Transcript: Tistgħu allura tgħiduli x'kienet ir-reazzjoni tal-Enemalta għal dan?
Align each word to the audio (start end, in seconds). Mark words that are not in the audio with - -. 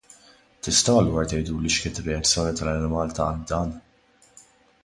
Tistgħu 0.67 0.95
allura 1.01 1.25
tgħiduli 1.33 1.71
x'kienet 1.73 2.01
ir-reazzjoni 2.03 2.57
tal-Enemalta 2.63 3.27
għal 3.29 3.45
dan? 3.55 3.75